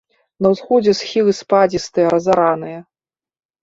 На 0.45 0.51
ўсходзе 0.53 0.95
схілы 1.01 1.37
спадзістыя, 1.43 2.07
разараныя. 2.17 2.79